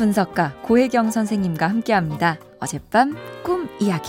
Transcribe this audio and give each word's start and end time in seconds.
분석가 0.00 0.54
고혜경 0.62 1.10
선생님과 1.10 1.68
함께합니다. 1.68 2.38
어젯밤 2.58 3.14
꿈 3.44 3.68
이야기. 3.78 4.08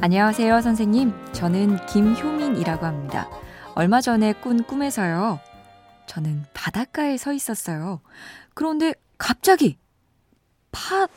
안녕하세요, 0.00 0.60
선생님. 0.60 1.12
저는 1.32 1.84
김효민이라고 1.86 2.86
합니다. 2.86 3.28
얼마 3.74 4.00
전에 4.00 4.32
꾼 4.32 4.62
꿈에서요. 4.62 5.40
저는 6.06 6.44
바닷가에 6.54 7.16
서 7.16 7.32
있었어요. 7.32 8.00
그런데 8.54 8.94
갑자기 9.18 9.76
파 10.70 11.08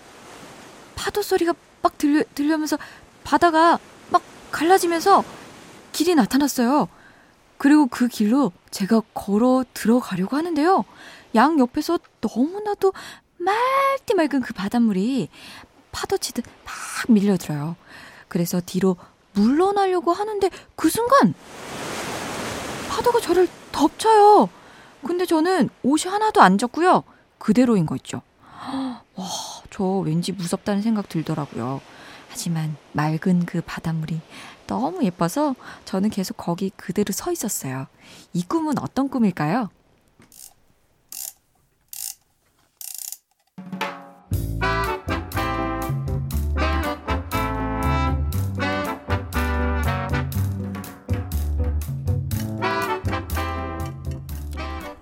파도 0.95 1.21
소리가 1.21 1.53
막 1.83 1.95
들려, 1.99 2.23
들려면서 2.33 2.79
바다가 3.23 3.77
막 4.09 4.23
갈라지면서 4.49 5.23
길이 5.91 6.15
나타났어요. 6.15 6.89
그리고 7.57 7.87
그 7.87 8.07
길로 8.07 8.51
제가 8.71 9.01
걸어 9.13 9.63
들어가려고 9.73 10.35
하는데요. 10.35 10.85
양 11.35 11.59
옆에서 11.59 11.99
너무나도 12.21 12.93
맑디 13.37 14.13
맑은 14.15 14.41
그 14.41 14.53
바닷물이 14.53 15.29
파도치듯 15.91 16.45
막 16.65 16.73
밀려들어요. 17.09 17.75
그래서 18.27 18.61
뒤로 18.65 18.97
물러나려고 19.33 20.13
하는데 20.13 20.49
그 20.75 20.89
순간 20.89 21.33
파도가 22.89 23.19
저를 23.19 23.47
덮쳐요. 23.71 24.49
근데 25.05 25.25
저는 25.25 25.69
옷이 25.83 26.11
하나도 26.11 26.41
안 26.41 26.57
젖고요. 26.57 27.03
그대로인 27.37 27.85
거 27.85 27.95
있죠. 27.97 28.21
와, 29.15 29.25
저 29.69 29.83
왠지 29.83 30.31
무섭다는 30.31 30.81
생각 30.81 31.09
들더라고요. 31.09 31.81
하지만 32.35 32.75
맑은 32.91 33.45
그 33.45 33.61
바닷물이 33.61 34.19
너무 34.67 35.05
예뻐서 35.05 35.55
저는 35.85 36.09
계속 36.09 36.35
거기 36.35 36.69
그대로 36.69 37.13
서 37.13 37.31
있었어요. 37.31 37.87
이 38.33 38.43
꿈은 38.43 38.77
어떤 38.79 39.07
꿈일까요? 39.07 39.69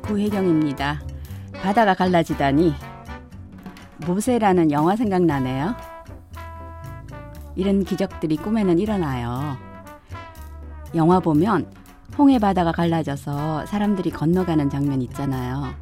구혜경입니다. 0.04 1.02
바다가 1.64 1.96
갈라지다니 1.96 2.76
모세라는 4.06 4.72
영화 4.72 4.96
생각나네요. 4.96 5.93
이런 7.56 7.84
기적들이 7.84 8.38
꿈에는 8.38 8.80
일어나요. 8.80 9.58
영화 10.96 11.20
보면 11.20 11.72
홍해 12.18 12.40
바다가 12.40 12.72
갈라져서 12.72 13.66
사람들이 13.66 14.12
건너가는 14.12 14.70
장면 14.70 15.02
있잖아요. 15.02 15.74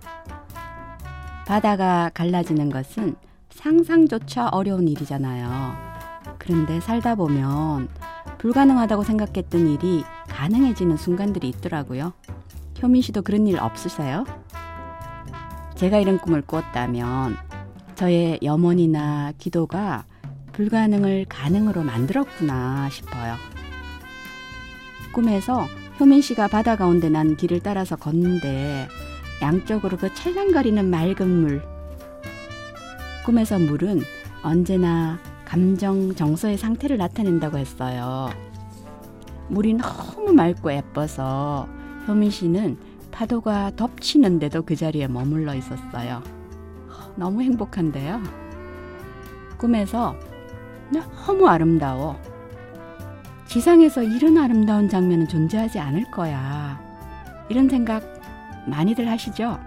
바다가 1.46 2.10
갈라지는 2.14 2.70
것은 2.70 3.16
상상조차 3.50 4.48
어려운 4.50 4.88
일이잖아요. 4.88 5.76
그런데 6.38 6.80
살다 6.80 7.16
보면 7.16 7.90
불가능하다고 8.38 9.04
생각했던 9.04 9.68
일이 9.68 10.04
가능해지는 10.30 10.98
순간들이 10.98 11.50
있더라고요. 11.50 12.14
효민 12.82 13.02
씨도 13.02 13.22
그런 13.22 13.46
일 13.48 13.60
없으세요? 13.60 14.26
제가 15.76 15.98
이런 15.98 16.18
꿈을 16.18 16.42
꾸었다면 16.42 17.38
저의 17.96 18.40
염원이나 18.42 19.34
기도가 19.38 20.06
불가능을 20.54 21.26
가능으로 21.30 21.84
만들었구나 21.84 22.90
싶어요. 22.90 23.36
꿈에서 25.14 25.68
효민 26.00 26.22
씨가 26.22 26.48
바다 26.48 26.76
가운데 26.76 27.10
난 27.10 27.36
길을 27.36 27.60
따라서 27.62 27.96
걷는데 27.96 28.88
양쪽으로 29.42 29.98
그 29.98 30.14
찰랑거리는 30.14 30.90
맑은 30.90 31.28
물. 31.30 31.62
꿈에서 33.26 33.60
물은 33.60 34.02
언제나 34.44 35.20
감정 35.46 36.16
정서의 36.16 36.58
상태를 36.58 36.98
나타낸다고 36.98 37.58
했어요. 37.58 38.30
물이 39.50 39.74
너무 39.74 40.34
맑고 40.34 40.72
예뻐서 40.74 41.68
효민 42.08 42.32
씨는 42.32 42.78
파도가 43.12 43.72
덮치는데도 43.76 44.64
그 44.64 44.76
자리에 44.76 45.08
머물러 45.08 45.54
있었어요. 45.54 46.24
너무 47.16 47.42
행복한데요. 47.42 48.22
꿈에서 49.58 50.16
너무 50.92 51.48
아름다워. 51.48 52.20
지상에서 53.46 54.04
이런 54.04 54.38
아름다운 54.38 54.88
장면은 54.88 55.28
존재하지 55.28 55.80
않을 55.80 56.10
거야. 56.12 56.80
이런 57.50 57.68
생각 57.68 58.04
많이들 58.66 59.10
하시죠? 59.10 59.60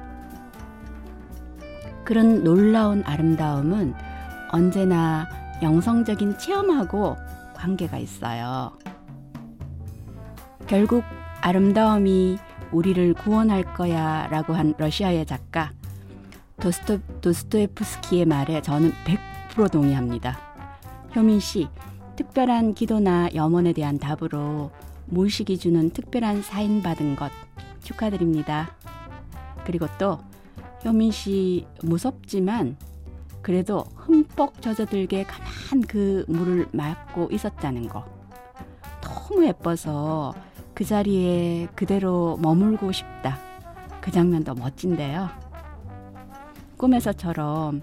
그런 2.04 2.44
놀라운 2.44 3.02
아름다움은 3.04 3.94
언제나 4.50 5.26
영성적인 5.62 6.38
체험하고 6.38 7.16
관계가 7.54 7.98
있어요. 7.98 8.72
결국 10.66 11.04
아름다움이 11.41 12.38
우리를 12.72 13.14
구원할 13.14 13.62
거야 13.74 14.26
라고 14.28 14.54
한 14.54 14.74
러시아의 14.78 15.26
작가 15.26 15.72
도스토, 16.60 16.98
도스토에프스키의 17.20 18.24
말에 18.24 18.62
저는 18.62 18.92
100% 19.54 19.70
동의합니다. 19.70 20.53
효민 21.14 21.38
씨, 21.38 21.69
특별한 22.16 22.75
기도나 22.75 23.28
염원에 23.34 23.72
대한 23.72 23.98
답으로 23.98 24.72
무의식이 25.06 25.58
주는 25.58 25.91
특별한 25.91 26.42
사인 26.42 26.82
받은 26.82 27.14
것 27.14 27.30
축하드립니다. 27.82 28.75
그리고 29.64 29.86
또 29.98 30.19
효민 30.84 31.12
씨 31.12 31.66
무섭지만 31.82 32.76
그래도 33.42 33.84
흠뻑 33.94 34.60
젖어들게 34.60 35.24
가만 35.24 35.82
그 35.86 36.24
물을 36.26 36.66
막고 36.72 37.28
있었다는 37.30 37.88
거. 37.88 38.04
너무 39.00 39.47
예뻐서 39.47 40.34
그 40.74 40.84
자리에 40.84 41.69
그대로 41.76 42.38
머물고 42.41 42.91
싶다. 42.91 43.38
그 44.00 44.10
장면도 44.10 44.54
멋진데요. 44.54 45.28
꿈에서처럼 46.76 47.82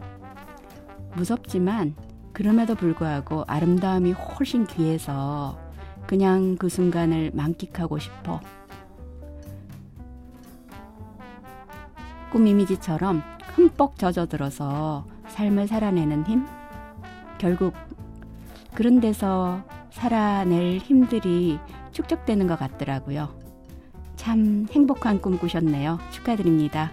무섭지만 1.16 1.96
그럼에도 2.42 2.74
불구하고 2.74 3.44
아름다움이 3.46 4.14
훨씬 4.14 4.66
귀해서 4.66 5.60
그냥 6.08 6.56
그 6.58 6.70
순간을 6.70 7.30
만끽하고 7.36 8.00
싶어. 8.00 8.42
꿈 12.32 12.48
이미지처럼 12.48 13.22
흠뻑 13.54 13.96
젖어들어서 14.00 15.06
삶을 15.28 15.68
살아내는 15.68 16.26
힘? 16.26 16.48
결국 17.38 17.76
그런 18.74 19.00
데서 19.00 19.62
살아낼 19.92 20.80
힘들이 20.80 21.60
축적되는 21.92 22.48
것 22.48 22.58
같더라고요. 22.58 23.30
참 24.16 24.66
행복한 24.72 25.22
꿈 25.22 25.38
꾸셨네요. 25.38 26.00
축하드립니다. 26.10 26.90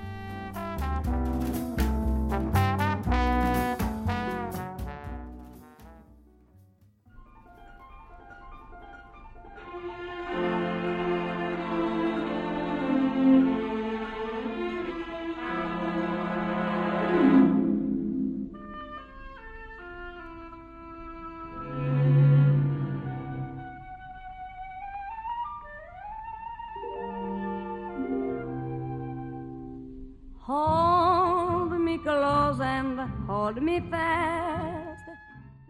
Hold 33.39 33.63
me 33.63 33.77
fast. 33.77 35.05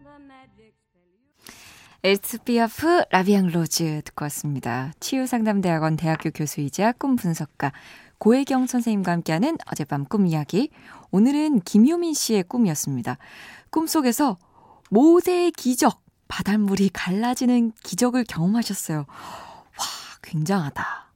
The 0.03 0.17
magic 0.19 0.73
에디트 2.01 2.52
피아프 2.52 3.03
La 3.11 3.21
Vie 3.21 3.37
en 3.37 3.47
rose 3.47 4.01
듣고 4.05 4.25
왔습니다. 4.25 4.91
치유상담대학원 4.99 5.95
대학교 5.97 6.31
교수이자 6.31 6.93
꿈 6.93 7.15
분석가 7.15 7.71
고혜경 8.17 8.67
선생님과 8.67 9.11
함께하는 9.11 9.57
어젯밤 9.71 10.05
꿈 10.05 10.25
이야기. 10.25 10.71
오늘은 11.11 11.61
김효민 11.61 12.13
씨의 12.13 12.43
꿈이었습니다. 12.43 13.17
꿈 13.69 13.85
속에서 13.85 14.37
모세의 14.89 15.51
기적, 15.51 16.01
바닷물이 16.27 16.89
갈라지는 16.89 17.71
기적을 17.83 18.23
경험하셨어요. 18.27 18.99
와, 18.99 19.85
굉장하다. 20.21 21.08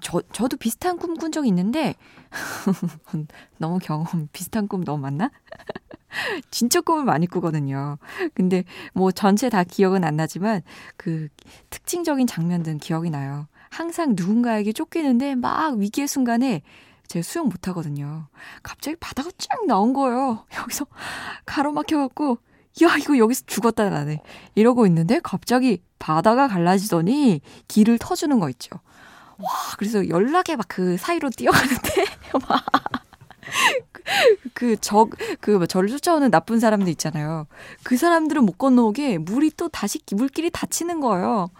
저, 0.00 0.20
저도 0.32 0.56
비슷한 0.56 0.98
꿈 0.98 1.16
꾼 1.16 1.32
적이 1.32 1.48
있는데, 1.48 1.94
너무 3.58 3.78
경험, 3.78 4.28
비슷한 4.32 4.68
꿈 4.68 4.84
너무 4.84 4.98
많나? 5.02 5.30
진짜 6.50 6.80
꿈을 6.80 7.04
많이 7.04 7.26
꾸거든요. 7.26 7.98
근데 8.34 8.64
뭐 8.94 9.12
전체 9.12 9.48
다 9.48 9.64
기억은 9.64 10.04
안 10.04 10.16
나지만, 10.16 10.62
그 10.96 11.28
특징적인 11.70 12.26
장면들은 12.26 12.78
기억이 12.78 13.10
나요. 13.10 13.46
항상 13.70 14.14
누군가에게 14.16 14.72
쫓기는데 14.72 15.34
막 15.34 15.76
위기의 15.76 16.08
순간에 16.08 16.62
제가 17.08 17.22
수영 17.22 17.48
못 17.48 17.68
하거든요. 17.68 18.26
갑자기 18.62 18.96
바다가 18.98 19.30
쫙 19.38 19.66
나온 19.66 19.92
거예요. 19.92 20.44
여기서 20.58 20.86
가로막혀갖고, 21.44 22.38
야, 22.82 22.96
이거 22.98 23.16
여기서 23.16 23.44
죽었다, 23.46 23.88
나네. 23.88 24.20
이러고 24.54 24.86
있는데 24.86 25.20
갑자기 25.22 25.82
바다가 25.98 26.48
갈라지더니 26.48 27.40
길을 27.68 27.98
터주는 27.98 28.38
거 28.40 28.50
있죠. 28.50 28.70
와, 29.38 29.50
그래서 29.78 30.08
연락에 30.08 30.56
막 30.56 30.66
그 30.68 30.96
사이로 30.96 31.30
뛰어가는데, 31.30 32.04
막. 32.48 32.64
그, 34.54 34.76
적, 34.80 35.10
그, 35.40 35.52
뭐 35.52 35.66
저를 35.66 35.88
쫓아오는 35.88 36.30
나쁜 36.30 36.58
사람들 36.60 36.88
있잖아요. 36.90 37.46
그 37.82 37.96
사람들은 37.96 38.44
못 38.44 38.58
건너오게 38.58 39.18
물이 39.18 39.52
또 39.56 39.68
다시 39.68 40.00
물길이 40.12 40.50
닫히는 40.50 41.00
거예요. 41.00 41.50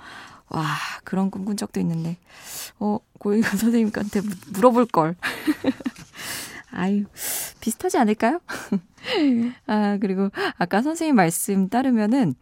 와, 0.49 0.64
그런 1.05 1.31
꿈 1.31 1.44
꾼 1.44 1.56
적도 1.56 1.81
있는데. 1.81 2.17
어, 2.81 2.99
고인관 3.19 3.56
선생님한테 3.58 4.22
물어볼 4.52 4.87
걸. 4.87 5.17
아유, 6.72 7.05
비슷하지 7.61 7.99
않을까요? 7.99 8.40
아, 9.67 9.99
그리고 10.00 10.31
아까 10.58 10.82
선생님 10.82 11.17
말씀 11.17 11.69
따르면은 11.69 12.34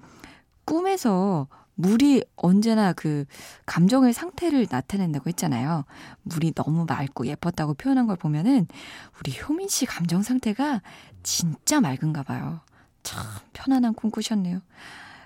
꿈에서 0.64 1.46
물이 1.76 2.24
언제나 2.36 2.92
그 2.92 3.24
감정의 3.66 4.12
상태를 4.12 4.66
나타낸다고 4.70 5.28
했잖아요. 5.28 5.84
물이 6.22 6.52
너무 6.52 6.86
맑고 6.86 7.26
예뻤다고 7.26 7.74
표현한 7.74 8.06
걸 8.06 8.16
보면은 8.16 8.66
우리 9.18 9.36
효민 9.40 9.68
씨 9.68 9.86
감정 9.86 10.22
상태가 10.22 10.82
진짜 11.22 11.80
맑은가 11.80 12.22
봐요. 12.22 12.60
참 13.02 13.22
편안한 13.52 13.94
꿈 13.94 14.10
꾸셨네요. 14.10 14.60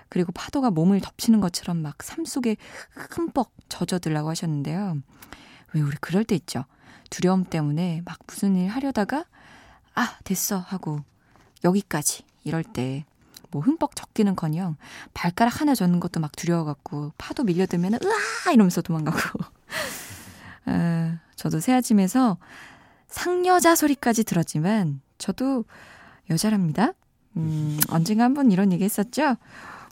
그리고 0.09 0.31
파도가 0.31 0.71
몸을 0.71 1.01
덮치는 1.01 1.39
것처럼 1.39 1.77
막 1.77 1.99
삶 1.99 2.25
속에 2.25 2.57
흠뻑 2.91 3.51
젖어들라고 3.69 4.29
하셨는데요. 4.29 4.97
왜 5.73 5.81
우리 5.81 5.95
그럴 6.01 6.23
때 6.23 6.35
있죠. 6.35 6.65
두려움 7.11 7.43
때문에 7.43 8.01
막 8.05 8.17
무슨 8.27 8.55
일 8.55 8.69
하려다가 8.69 9.25
아 9.93 10.17
됐어 10.23 10.57
하고 10.57 11.03
여기까지 11.63 12.23
이럴 12.43 12.63
때 12.63 13.05
뭐 13.51 13.61
흠뻑 13.61 13.95
젖기는커녕 13.95 14.77
발가락 15.13 15.61
하나 15.61 15.75
젖는 15.75 15.99
것도 15.99 16.19
막 16.19 16.35
두려워갖고 16.35 17.13
파도 17.17 17.43
밀려들면 17.43 17.95
으아 17.95 18.51
이러면서 18.53 18.81
도망가고 18.81 19.17
아, 20.65 21.17
저도 21.35 21.59
새아침에서 21.59 22.37
상여자 23.07 23.75
소리까지 23.75 24.23
들었지만 24.23 25.01
저도 25.17 25.65
여자랍니다. 26.29 26.93
음, 27.37 27.79
언젠가 27.89 28.23
한번 28.23 28.51
이런 28.51 28.71
얘기 28.71 28.83
했었죠? 28.83 29.35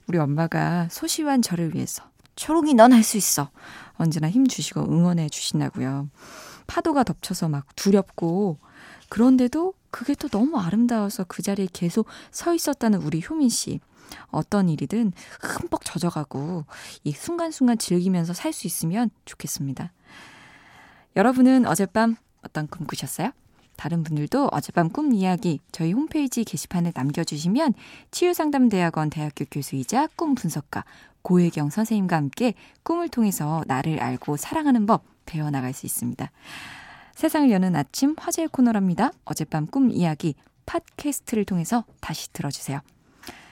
우리 0.07 0.17
엄마가 0.17 0.87
소시환 0.89 1.41
저를 1.41 1.73
위해서 1.75 2.03
초롱이 2.35 2.75
넌 2.75 2.93
할 2.93 3.03
수 3.03 3.17
있어. 3.17 3.49
언제나 3.95 4.29
힘 4.29 4.47
주시고 4.47 4.81
응원해 4.81 5.27
주신다고요. 5.29 6.09
파도가 6.67 7.03
덮쳐서 7.03 7.49
막 7.49 7.65
두렵고 7.75 8.59
그런데도 9.09 9.73
그게 9.97 10.13
또 10.13 10.27
너무 10.27 10.59
아름다워서 10.59 11.23
그 11.23 11.41
자리에 11.41 11.67
계속 11.73 12.05
서 12.29 12.53
있었다는 12.53 13.01
우리 13.01 13.19
효민 13.27 13.49
씨. 13.49 13.79
어떤 14.27 14.69
일이든 14.69 15.11
흠뻑 15.41 15.83
젖어가고 15.83 16.65
이 17.03 17.11
순간순간 17.13 17.79
즐기면서 17.79 18.33
살 18.33 18.53
수 18.53 18.67
있으면 18.67 19.09
좋겠습니다. 19.25 19.91
여러분은 21.15 21.65
어젯밤 21.65 22.15
어떤 22.43 22.67
꿈 22.67 22.85
꾸셨어요? 22.85 23.31
다른 23.75 24.03
분들도 24.03 24.49
어젯밤 24.51 24.89
꿈 24.89 25.13
이야기 25.13 25.59
저희 25.71 25.93
홈페이지 25.93 26.43
게시판에 26.43 26.91
남겨주시면 26.93 27.73
치유상담대학원 28.11 29.09
대학교 29.09 29.45
교수이자 29.49 30.09
꿈 30.15 30.35
분석가 30.35 30.85
고혜경 31.23 31.71
선생님과 31.71 32.15
함께 32.15 32.53
꿈을 32.83 33.09
통해서 33.09 33.63
나를 33.65 33.99
알고 33.99 34.37
사랑하는 34.37 34.85
법 34.85 35.05
배워나갈 35.25 35.73
수 35.73 35.87
있습니다. 35.87 36.31
세상을 37.17 37.49
여는 37.49 37.75
아침 37.75 38.13
화제의 38.15 38.47
코너랍니다. 38.49 39.11
어젯밤 39.25 39.65
꿈 39.65 39.89
이야기 39.89 40.35
팟캐스트를 40.67 41.45
통해서 41.45 41.83
다시 41.99 42.31
들어주세요. 42.31 42.79